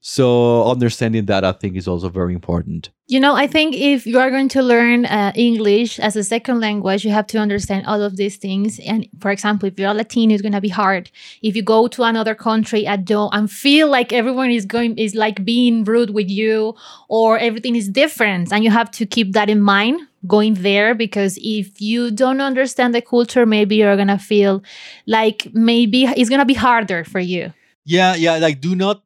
so 0.01 0.70
understanding 0.70 1.25
that 1.25 1.44
i 1.44 1.51
think 1.51 1.75
is 1.75 1.88
also 1.88 2.10
very 2.10 2.34
important 2.34 2.89
You 3.10 3.22
know, 3.22 3.36
I 3.39 3.48
think 3.48 3.74
if 3.74 4.06
you 4.06 4.20
are 4.20 4.30
going 4.30 4.50
to 4.50 4.62
learn 4.62 5.06
uh, 5.06 5.32
English 5.34 5.98
as 6.08 6.18
a 6.18 6.24
second 6.24 6.60
language, 6.60 7.06
you 7.08 7.12
have 7.16 7.27
to 7.27 7.38
understand 7.39 7.88
all 7.88 8.01
of 8.04 8.18
these 8.18 8.36
things. 8.36 8.80
And 8.84 9.08
for 9.24 9.32
example, 9.32 9.66
if 9.70 9.80
you're 9.80 9.94
Latino, 9.96 10.34
it's 10.34 10.42
going 10.48 10.58
to 10.60 10.66
be 10.70 10.74
hard. 10.84 11.10
If 11.42 11.56
you 11.56 11.63
go 11.63 11.88
to 11.96 12.04
another 12.04 12.36
country 12.36 12.82
and 12.86 13.06
don't 13.08 13.32
and 13.34 13.48
feel 13.50 13.88
like 13.98 14.12
everyone 14.12 14.51
is 14.51 14.66
going 14.66 14.98
is 15.06 15.16
like 15.16 15.38
being 15.46 15.86
rude 15.88 16.12
with 16.12 16.30
you 16.30 16.75
or 17.08 17.39
everything 17.39 17.75
is 17.82 17.88
different, 17.88 18.51
and 18.51 18.60
you 18.66 18.72
have 18.72 18.92
to 19.00 19.06
keep 19.16 19.32
that 19.38 19.48
in 19.50 19.62
mind 19.62 20.01
going 20.36 20.56
there 20.70 20.92
because 20.94 21.39
if 21.42 21.80
you 21.80 22.12
don't 22.12 22.42
understand 22.51 22.92
the 22.94 23.01
culture, 23.01 23.46
maybe 23.46 23.74
you're 23.80 23.96
gonna 23.96 24.20
feel 24.20 24.60
like 25.06 25.48
maybe 25.54 26.00
it's 26.20 26.30
gonna 26.30 26.50
be 26.56 26.60
harder 26.68 27.01
for 27.13 27.22
you. 27.34 27.44
yeah 27.88 28.16
yeah 28.20 28.36
like 28.46 28.60
do 28.60 28.75
not 28.75 28.98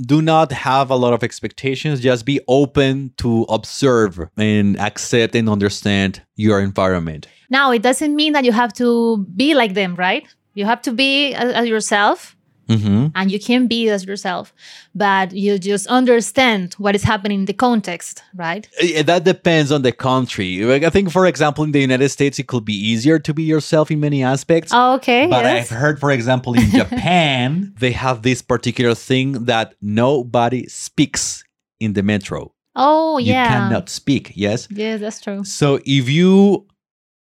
do 0.00 0.22
not 0.22 0.52
have 0.52 0.90
a 0.90 0.96
lot 0.96 1.12
of 1.12 1.22
expectations 1.22 2.00
just 2.00 2.24
be 2.24 2.40
open 2.48 3.12
to 3.18 3.42
observe 3.48 4.28
and 4.36 4.78
accept 4.80 5.34
and 5.34 5.48
understand 5.48 6.22
your 6.36 6.60
environment 6.60 7.26
Now, 7.52 7.70
it 7.70 7.82
doesn't 7.82 8.16
mean 8.16 8.32
that 8.32 8.46
you 8.46 8.52
have 8.52 8.72
to 8.74 9.26
be 9.36 9.52
like 9.52 9.74
them, 9.74 9.94
right? 9.94 10.26
You 10.54 10.64
have 10.64 10.80
to 10.82 10.92
be 10.92 11.34
uh, 11.34 11.52
as 11.52 11.68
yourself, 11.68 12.34
mm-hmm. 12.68 13.06
and 13.14 13.30
you 13.30 13.38
can 13.38 13.66
be 13.66 13.88
as 13.88 14.04
yourself, 14.04 14.52
but 14.94 15.32
you 15.32 15.58
just 15.58 15.86
understand 15.86 16.74
what 16.74 16.94
is 16.94 17.02
happening 17.02 17.40
in 17.40 17.44
the 17.46 17.52
context, 17.52 18.22
right? 18.34 18.68
Eh, 18.80 19.02
that 19.02 19.24
depends 19.24 19.70
on 19.72 19.82
the 19.82 19.92
country 19.92 20.64
like 20.64 20.82
i 20.82 20.90
think 20.90 21.10
for 21.10 21.26
example 21.26 21.64
in 21.64 21.72
the 21.72 21.80
united 21.80 22.08
states 22.08 22.38
it 22.38 22.46
could 22.46 22.64
be 22.64 22.74
easier 22.74 23.18
to 23.18 23.32
be 23.34 23.42
yourself 23.42 23.90
in 23.90 24.00
many 24.00 24.22
aspects 24.22 24.72
Oh, 24.72 24.94
okay. 24.94 25.26
But 25.26 25.44
yes. 25.44 25.70
I've 25.70 25.78
heard, 25.78 26.00
for 26.00 26.10
example, 26.10 26.54
in 26.54 26.70
Japan, 26.82 27.74
they 27.78 27.92
have 27.92 28.22
this 28.22 28.42
particular 28.42 28.94
thing 28.94 29.44
that 29.44 29.74
nobody 29.80 30.66
speaks 30.66 31.44
in 31.80 31.92
the 31.92 32.02
metro. 32.02 32.52
oh, 32.76 33.18
yeah. 33.18 33.44
You 33.44 33.48
cannot 33.48 33.88
speak, 33.88 34.32
yes? 34.34 34.68
Yeah, 34.70 34.96
that's 34.96 35.20
true. 35.20 35.44
So 35.44 35.80
if 35.84 36.08
you 36.08 36.66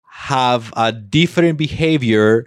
have 0.09 0.73
a 0.77 0.93
different 0.93 1.59
behavior, 1.59 2.47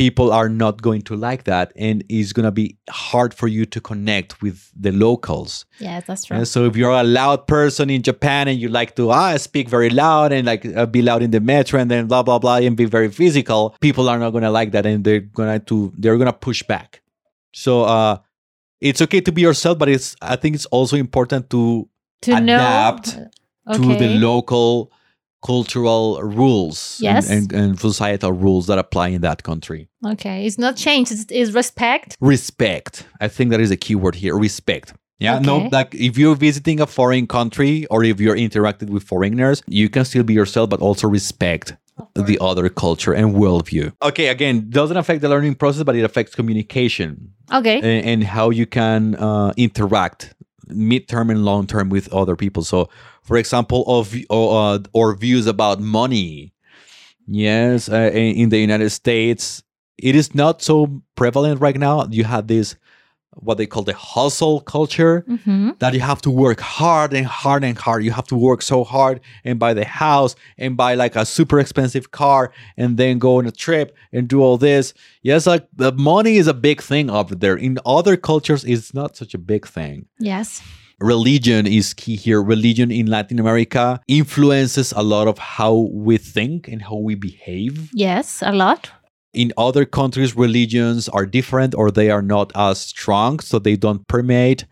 people 0.00 0.32
are 0.32 0.48
not 0.48 0.80
going 0.80 1.02
to 1.02 1.14
like 1.14 1.44
that. 1.44 1.74
And 1.76 2.02
it's 2.08 2.32
going 2.32 2.44
to 2.44 2.50
be 2.50 2.78
hard 2.88 3.34
for 3.34 3.48
you 3.48 3.66
to 3.66 3.82
connect 3.82 4.40
with 4.40 4.72
the 4.74 4.92
locals. 4.92 5.66
Yes, 5.78 6.04
that's 6.06 6.24
true. 6.24 6.38
And 6.38 6.48
so 6.48 6.64
if 6.64 6.74
you're 6.74 6.90
a 6.90 7.02
loud 7.02 7.46
person 7.46 7.90
in 7.90 8.00
Japan 8.00 8.48
and 8.48 8.58
you 8.58 8.70
like 8.70 8.96
to 8.96 9.10
ah, 9.10 9.36
speak 9.36 9.68
very 9.68 9.90
loud 9.90 10.32
and 10.32 10.46
like 10.46 10.64
uh, 10.64 10.86
be 10.86 11.02
loud 11.02 11.22
in 11.22 11.32
the 11.32 11.40
metro 11.40 11.78
and 11.78 11.90
then 11.90 12.06
blah 12.06 12.22
blah 12.22 12.38
blah 12.38 12.56
and 12.56 12.78
be 12.78 12.86
very 12.86 13.10
physical, 13.10 13.76
people 13.82 14.08
are 14.08 14.18
not 14.18 14.30
gonna 14.30 14.50
like 14.50 14.72
that 14.72 14.86
and 14.86 15.04
they're 15.04 15.20
gonna 15.20 15.58
to 15.58 15.92
they're 15.98 16.16
gonna 16.16 16.32
push 16.32 16.62
back. 16.62 17.02
So 17.52 17.82
uh, 17.82 18.16
it's 18.80 19.02
okay 19.02 19.20
to 19.20 19.32
be 19.32 19.42
yourself, 19.42 19.76
but 19.78 19.90
it's 19.90 20.16
I 20.22 20.36
think 20.36 20.54
it's 20.54 20.66
also 20.66 20.96
important 20.96 21.50
to 21.50 21.90
to 22.22 22.36
adapt 22.36 23.18
know. 23.18 23.74
to 23.74 23.98
the 23.98 24.08
local 24.16 24.92
cultural 25.44 26.20
rules 26.22 27.00
and- 27.02 27.04
Yes. 27.14 27.30
and, 27.30 27.52
and 27.52 27.78
societal 27.80 28.32
rules 28.32 28.66
that 28.68 28.78
apply 28.78 29.08
in 29.08 29.20
that 29.22 29.42
country. 29.42 29.88
Okay, 30.06 30.46
it's 30.46 30.58
not 30.58 30.76
change. 30.76 31.10
It's, 31.10 31.24
it's 31.30 31.50
respect. 31.52 32.16
respect 32.20 33.06
i 33.20 33.28
think 33.28 33.50
that 33.50 33.60
is 33.60 33.70
a 33.70 33.76
key 33.76 33.94
word 33.94 34.14
here 34.14 34.36
respect 34.48 34.92
yeah 35.18 35.38
no 35.38 35.68
like 35.78 35.94
if 36.08 36.16
you're 36.18 36.36
visiting 36.48 36.80
a 36.80 36.86
foreign 36.86 37.26
country 37.26 37.86
or 37.92 37.98
if 38.04 38.16
you're 38.20 38.36
interacting 38.36 38.90
with 38.94 39.02
foreigners 39.12 39.62
you 39.66 39.88
can 39.94 40.04
still 40.04 40.22
be 40.22 40.34
yourself 40.40 40.66
but 40.72 40.80
also 40.80 41.06
respect 41.08 41.66
the 42.14 42.38
other 42.40 42.68
culture 42.84 43.12
and 43.20 43.26
worldview 43.34 43.92
okay 44.02 44.28
again 44.28 44.56
doesn't 44.70 44.96
affect 45.02 45.20
the 45.20 45.28
learning 45.28 45.54
process 45.54 45.82
but 45.88 45.94
it 45.96 46.04
affects 46.10 46.34
communication 46.34 47.32
Okay. 47.52 47.78
and, 47.78 48.00
and 48.10 48.24
how 48.24 48.46
you 48.50 48.66
can 48.66 49.00
uh, 49.16 49.52
interact 49.56 50.20
mid-term 50.72 51.30
and 51.30 51.44
long-term 51.44 51.88
with 51.90 52.12
other 52.12 52.36
people. 52.36 52.62
So 52.64 52.88
for 53.22 53.36
example 53.36 53.84
of 53.86 54.14
uh, 54.30 54.78
or 54.92 55.14
views 55.16 55.46
about 55.46 55.80
money. 55.80 56.52
Yes 57.26 57.88
uh, 57.88 58.10
in 58.12 58.48
the 58.48 58.58
united 58.58 58.90
states 58.90 59.62
it 60.02 60.16
is 60.16 60.34
not 60.34 60.62
so 60.62 61.02
prevalent 61.14 61.60
right 61.60 61.76
now. 61.76 62.06
You 62.10 62.24
have 62.24 62.46
this 62.46 62.76
what 63.42 63.58
they 63.58 63.66
call 63.66 63.82
the 63.82 63.94
hustle 63.94 64.60
culture 64.60 65.24
hmm 65.26 65.70
that 65.78 65.94
you 65.94 66.00
have 66.00 66.20
to 66.20 66.30
work 66.30 66.60
hard 66.60 67.12
and 67.14 67.26
hard 67.26 67.64
and 67.64 67.78
hard. 67.78 68.04
You 68.04 68.10
have 68.12 68.26
to 68.26 68.36
work 68.36 68.60
so 68.60 68.84
hard 68.84 69.20
and 69.44 69.58
buy 69.58 69.72
the 69.72 69.84
house 69.84 70.36
and 70.58 70.76
buy 70.76 70.94
like 70.94 71.16
a 71.16 71.24
super 71.24 71.58
expensive 71.58 72.10
car 72.10 72.52
and 72.76 72.96
then 72.96 73.18
go 73.18 73.38
on 73.38 73.46
a 73.46 73.50
trip 73.52 73.96
and 74.12 74.28
do 74.28 74.42
all 74.42 74.58
this. 74.58 74.92
Yes, 75.22 75.46
like 75.46 75.66
the 75.74 75.92
money 75.92 76.36
is 76.36 76.46
a 76.46 76.54
big 76.54 76.82
thing 76.82 77.08
up 77.08 77.30
there. 77.30 77.56
In 77.56 77.78
other 77.86 78.16
cultures, 78.16 78.64
it's 78.64 78.92
not 78.92 79.16
such 79.16 79.32
a 79.34 79.38
big 79.38 79.66
thing. 79.66 80.06
Yes. 80.18 80.62
Religion 81.00 81.66
is 81.66 81.94
key 81.94 82.16
here. 82.16 82.42
Religion 82.42 82.90
in 82.90 83.06
Latin 83.06 83.38
America 83.38 84.00
influences 84.06 84.92
a 84.92 85.02
lot 85.02 85.28
of 85.28 85.38
how 85.38 85.88
we 85.92 86.18
think 86.18 86.68
and 86.68 86.82
how 86.82 86.96
we 86.96 87.14
behave 87.14 87.90
Yes, 87.94 88.42
a 88.42 88.52
lot. 88.52 88.90
In 89.32 89.52
other 89.56 89.84
countries 89.84 90.36
religions 90.36 91.08
are 91.08 91.24
different 91.26 91.74
or 91.74 91.90
they 91.90 92.10
are 92.10 92.22
not 92.22 92.50
as 92.54 92.80
strong 92.80 93.38
so 93.40 93.58
they 93.58 93.76
don't 93.76 94.06
permeate 94.08 94.64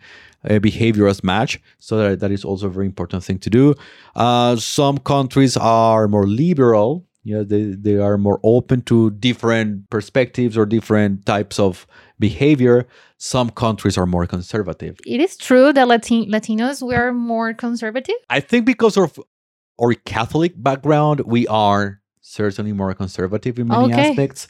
uh, 0.48 0.58
behavior 0.58 1.06
as 1.08 1.22
much. 1.22 1.60
So 1.78 1.96
that, 1.98 2.20
that 2.20 2.30
is 2.30 2.44
also 2.44 2.66
a 2.66 2.70
very 2.70 2.86
important 2.86 3.24
thing 3.24 3.38
to 3.40 3.50
do. 3.50 3.74
Uh, 4.14 4.56
some 4.56 4.98
countries 4.98 5.56
are 5.56 6.08
more 6.08 6.26
liberal. 6.26 7.06
Yeah 7.24 7.42
they, 7.42 7.64
they 7.64 7.96
are 7.96 8.16
more 8.16 8.40
open 8.42 8.82
to 8.82 9.10
different 9.10 9.90
perspectives 9.90 10.56
or 10.56 10.64
different 10.66 11.26
types 11.26 11.58
of 11.58 11.86
behavior. 12.18 12.86
Some 13.18 13.50
countries 13.50 13.98
are 13.98 14.06
more 14.06 14.26
conservative. 14.26 14.98
It 15.06 15.20
is 15.20 15.36
true 15.36 15.72
that 15.72 15.86
Latin- 15.88 16.30
Latinos 16.30 16.80
were 16.86 17.12
more 17.12 17.52
conservative. 17.54 18.14
i 18.30 18.40
think 18.40 18.64
because 18.64 18.96
of 18.96 19.18
our 19.80 19.94
catholic 20.04 20.52
background 20.56 21.20
we 21.26 21.46
are 21.48 22.00
certainly 22.28 22.72
more 22.72 22.92
conservative 22.94 23.58
in 23.58 23.66
many 23.68 23.84
Okay. 23.92 24.10
aspects 24.10 24.48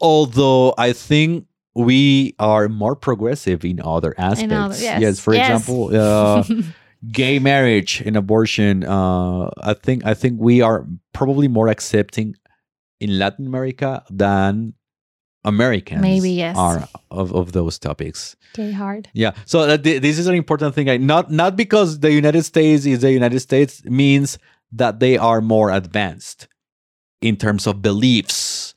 although 0.00 0.74
i 0.78 0.92
think 0.92 1.46
we 1.74 2.34
are 2.38 2.68
more 2.68 2.96
progressive 2.96 3.64
in 3.64 3.80
other 3.82 4.14
aspects 4.18 4.82
other- 4.82 5.00
yes. 5.00 5.20
for 5.20 5.34
Yes. 5.34 5.46
example 5.50 5.80
uh, 5.96 6.44
gay 7.20 7.38
marriage 7.38 8.02
and 8.06 8.16
abortion 8.16 8.84
uh, 8.84 9.50
i 9.62 9.74
think 9.74 10.04
i 10.04 10.14
think 10.14 10.40
we 10.40 10.60
are 10.62 10.86
probably 11.12 11.48
more 11.48 11.68
accepting 11.68 12.34
in 13.00 13.18
latin 13.18 13.46
america 13.46 14.02
than 14.10 14.74
americans 15.44 16.02
Maybe, 16.02 16.32
yes. 16.32 16.56
are 16.56 16.88
of, 17.10 17.32
of 17.34 17.52
those 17.52 17.78
topics 17.78 18.36
okay, 18.54 18.72
hard. 18.72 19.08
yeah. 19.14 19.32
So 19.46 19.64
that 19.66 19.82
thi- 19.84 19.98
this 19.98 20.18
is 20.18 20.26
an 20.26 20.34
important 20.34 20.74
thing. 20.74 20.86
Like, 20.88 21.00
not 21.00 21.30
not 21.30 21.56
because 21.56 22.00
the 22.00 22.12
United 22.12 22.42
States 22.44 22.84
is 22.84 23.00
the 23.00 23.12
United 23.12 23.40
States 23.40 23.82
means 23.86 24.36
that 24.80 25.00
they 25.00 25.16
are 25.16 25.40
more 25.40 25.70
advanced 25.70 26.48
in 27.20 27.36
terms 27.36 27.66
of 27.66 27.82
beliefs. 27.82 28.74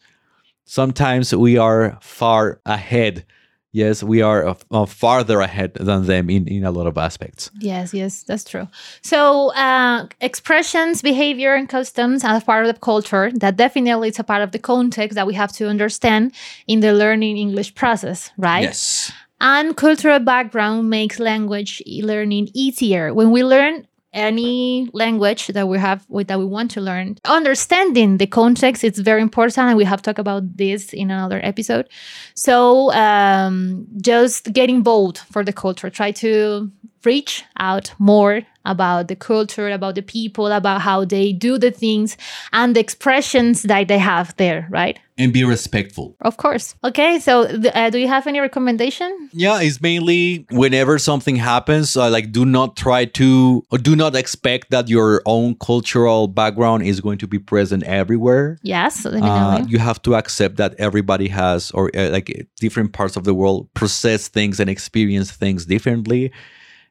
Sometimes 0.66 1.34
we 1.36 1.58
are 1.58 1.98
far 2.02 2.60
ahead. 2.66 3.26
Yes, 3.72 4.04
we 4.04 4.22
are 4.22 4.46
uh, 4.48 4.56
uh, 4.70 4.86
farther 4.86 5.40
ahead 5.42 5.74
than 5.74 6.06
them 6.06 6.30
in, 6.30 6.48
in 6.48 6.64
a 6.64 6.70
lot 6.70 6.86
of 6.86 6.96
aspects. 6.98 7.50
Yes, 7.60 7.92
yes, 7.92 8.22
that's 8.22 8.44
true. 8.44 8.68
So, 9.02 9.52
uh, 9.56 10.08
expressions, 10.22 11.02
behavior, 11.02 11.56
and 11.56 11.68
customs 11.68 12.24
are 12.24 12.40
part 12.40 12.68
of 12.68 12.74
the 12.74 12.80
culture. 12.80 13.32
That 13.34 13.56
definitely 13.56 14.10
is 14.10 14.20
a 14.20 14.24
part 14.24 14.44
of 14.44 14.52
the 14.52 14.60
context 14.60 15.16
that 15.16 15.26
we 15.26 15.34
have 15.34 15.52
to 15.54 15.68
understand 15.68 16.34
in 16.68 16.82
the 16.82 16.94
learning 16.94 17.38
English 17.38 17.74
process, 17.74 18.30
right? 18.38 18.64
Yes. 18.64 19.12
And 19.42 19.76
cultural 19.76 20.20
background 20.20 20.90
makes 20.90 21.20
language 21.20 21.82
learning 21.86 22.50
easier. 22.54 23.14
When 23.14 23.32
we 23.32 23.44
learn 23.44 23.88
any 24.14 24.90
language 24.94 25.48
that 25.48 25.68
we 25.68 25.78
have 25.80 26.06
that 26.10 26.40
we 26.40 26.46
want 26.46 26.72
to 26.72 26.82
learn, 26.82 27.18
understanding 27.26 28.18
the 28.18 28.28
context 28.28 28.84
is 28.84 29.00
very 29.00 29.22
important, 29.22 29.68
and 29.70 29.78
we 29.78 29.86
have 29.86 30.02
talked 30.02 30.20
about 30.20 30.58
this 30.58 30.94
in 30.94 31.12
another 31.12 31.40
episode. 31.44 31.90
So 32.36 32.92
um, 32.94 33.88
just 34.02 34.54
get 34.54 34.70
involved 34.70 35.18
for 35.18 35.44
the 35.44 35.54
culture. 35.54 35.90
Try 35.90 36.12
to 36.12 36.72
reach 37.04 37.44
out 37.58 37.94
more 38.00 38.42
about 38.66 39.10
the 39.10 39.16
culture, 39.16 39.70
about 39.70 39.96
the 39.96 40.02
people, 40.02 40.48
about 40.48 40.82
how 40.82 41.04
they 41.04 41.34
do 41.34 41.58
the 41.58 41.72
things, 41.72 42.16
and 42.54 42.76
the 42.76 42.80
expressions 42.80 43.64
that 43.64 43.88
they 43.88 43.98
have 43.98 44.36
there. 44.38 44.68
Right? 44.70 45.00
And 45.18 45.32
be 45.32 45.44
respectful. 45.44 46.16
Of 46.22 46.38
course. 46.38 46.76
Okay, 46.84 47.20
so 47.20 47.44
uh, 47.44 47.90
do 47.92 48.00
you 48.00 48.08
have 48.08 48.26
any 48.26 48.40
recommendation? 48.40 49.30
Yeah, 49.32 49.62
it's 49.62 49.80
mainly 49.82 50.46
whenever 50.50 50.98
something 50.98 51.36
happens, 51.36 51.96
uh, 51.96 52.10
like 52.10 52.32
do 52.32 52.46
not 52.46 52.76
try 52.76 53.06
to 53.06 53.64
or 53.72 53.78
do 53.78 53.96
not 53.96 54.16
expect 54.16 54.72
that 54.72 54.90
your 54.90 55.22
own 55.26 55.56
cultural 55.56 56.28
background 56.28 56.84
is 56.84 57.00
going 57.00 57.20
to 57.20 57.28
be 57.28 57.38
present 57.40 57.84
everywhere. 57.84 58.58
Yes, 58.64 59.06
let 59.06 59.14
me 59.16 59.22
Uh, 59.22 59.60
know. 59.60 59.66
you 59.68 59.78
have 59.78 60.02
to 60.04 60.16
accept 60.16 60.58
that 60.58 60.74
everybody 60.80 61.28
has 61.28 61.70
or 61.72 61.92
uh, 61.96 62.10
like 62.10 62.48
different 62.60 62.94
parts 62.94 63.16
of 63.16 63.24
the 63.24 63.34
world 63.34 63.72
process 63.76 64.28
things 64.28 64.60
and 64.60 64.70
experience 64.70 65.32
things 65.32 65.66
differently 65.66 66.32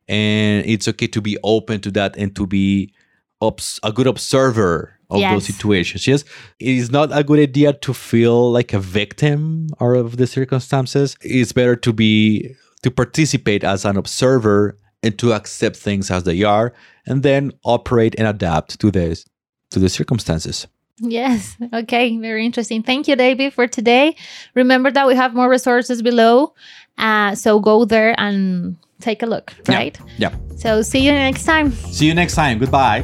and 0.09 0.67
it's 0.67 0.88
okay 0.88 1.07
to 1.07 1.21
be 1.21 1.38
open 1.45 1.81
to 1.81 1.91
that 1.93 2.17
and 2.17 2.35
to 2.35 2.47
be 2.47 2.93
obs- 3.41 3.79
a 3.83 3.93
good 3.93 4.07
observer 4.07 4.99
of 5.14 5.21
those 5.33 5.47
situations 5.47 6.07
yes 6.07 6.25
it 6.59 6.75
is 6.83 6.90
not 6.90 7.09
a 7.12 7.23
good 7.23 7.38
idea 7.38 7.73
to 7.73 7.92
feel 7.95 8.50
like 8.52 8.73
a 8.73 8.78
victim 8.81 9.69
or 9.81 9.95
of 9.95 10.16
the 10.16 10.26
circumstances 10.26 11.16
it's 11.23 11.52
better 11.52 11.76
to 11.76 11.92
be 11.92 12.54
to 12.83 12.90
participate 12.90 13.62
as 13.64 13.85
an 13.85 13.97
observer 13.97 14.78
and 15.02 15.19
to 15.19 15.33
accept 15.33 15.76
things 15.76 16.11
as 16.11 16.23
they 16.25 16.42
are 16.42 16.73
and 17.07 17.23
then 17.23 17.52
operate 17.64 18.14
and 18.19 18.26
adapt 18.28 18.78
to 18.81 18.90
this 18.90 19.25
to 19.71 19.78
the 19.78 19.88
circumstances 19.88 20.66
Yes. 21.04 21.57
Okay. 21.73 22.16
Very 22.19 22.45
interesting. 22.47 22.83
Thank 22.85 23.09
you, 23.09 23.16
David, 23.16 23.54
for 23.54 23.66
today. 23.66 24.14
Remember 24.54 24.88
that 24.92 25.07
we 25.09 25.16
have 25.16 25.35
more 25.35 25.49
resources 25.49 26.00
below. 26.02 26.54
Uh, 26.97 27.35
so 27.35 27.59
go 27.59 27.85
there 27.85 28.14
and 28.21 28.76
take 29.00 29.23
a 29.23 29.26
look, 29.26 29.52
Yeah. 29.69 29.75
right? 29.76 29.99
yeah 30.19 30.33
So 30.59 30.83
see 30.83 31.00
you 31.04 31.11
next 31.11 31.45
time. 31.45 31.73
see 31.73 32.07
you 32.07 32.14
next 32.14 32.35
time 32.37 32.59
goodbye 32.59 33.02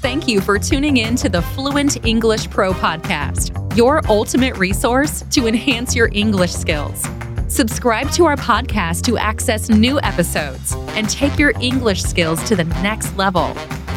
Thank 0.00 0.26
you 0.26 0.40
for 0.40 0.58
tuning 0.58 0.96
in 0.96 1.14
to 1.16 1.28
the 1.28 1.42
Fluent 1.42 2.06
English 2.06 2.48
Pro 2.48 2.72
podcast, 2.72 3.76
your 3.76 4.00
ultimate 4.08 4.56
resource 4.56 5.22
to 5.30 5.46
enhance 5.46 5.94
your 5.94 6.08
English 6.14 6.52
skills. 6.52 7.04
Subscribe 7.48 8.10
to 8.12 8.24
our 8.24 8.36
podcast 8.36 9.04
to 9.04 9.18
access 9.18 9.68
new 9.68 10.00
episodes 10.00 10.72
and 10.96 11.06
take 11.10 11.38
your 11.38 11.52
English 11.60 12.02
skills 12.02 12.42
to 12.44 12.56
the 12.56 12.64
next 12.64 13.14
level. 13.18 13.52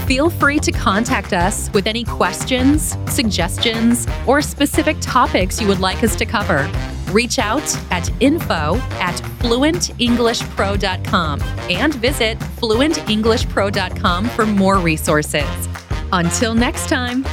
Feel 0.06 0.30
free 0.30 0.60
to 0.60 0.74
contact 0.74 1.32
us 1.32 1.72
with 1.72 1.88
any 1.88 2.04
questions, 2.04 2.98
suggestions, 3.08 4.06
or 4.28 4.42
specific 4.42 4.98
topics 5.00 5.62
you 5.62 5.70
would 5.70 5.80
like 5.80 6.04
us 6.04 6.18
to 6.18 6.26
cover. 6.26 6.70
Reach 7.14 7.40
out 7.40 7.64
at 7.92 8.12
info 8.22 8.76
at 9.00 9.16
fluentenglishpro.com 9.40 11.42
and 11.70 11.96
visit 11.96 12.38
fluentenglishpro.com 12.40 14.26
for 14.26 14.46
more 14.46 14.80
resources. 14.80 15.70
Until 16.14 16.54
next 16.54 16.90
time. 16.90 17.24